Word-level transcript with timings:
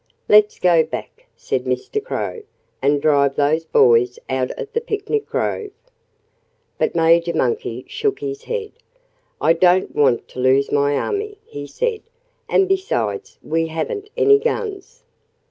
"Let's 0.27 0.57
go 0.57 0.83
back," 0.83 1.27
said 1.35 1.65
Mr. 1.65 2.03
Crow, 2.03 2.41
"and 2.81 2.99
drive 2.99 3.35
those 3.35 3.65
boys 3.65 4.17
out 4.29 4.49
of 4.57 4.73
the 4.73 4.81
picnic 4.81 5.27
grove!" 5.27 5.69
But 6.79 6.95
Major 6.95 7.35
Monkey 7.35 7.85
shook 7.87 8.17
his 8.17 8.45
head. 8.45 8.71
"I 9.39 9.53
don't 9.53 9.93
want 9.95 10.27
to 10.29 10.39
lose 10.39 10.71
my 10.71 10.97
army," 10.97 11.37
he 11.45 11.67
said. 11.67 12.01
"And 12.49 12.67
besides 12.67 13.37
we 13.43 13.67
haven't 13.67 14.09
any 14.17 14.39
guns." 14.39 15.03